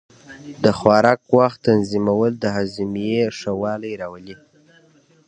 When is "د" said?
0.63-0.65, 2.39-2.45